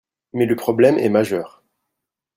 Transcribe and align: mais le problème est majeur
mais 0.33 0.47
le 0.47 0.55
problème 0.55 0.97
est 0.97 1.09
majeur 1.09 1.63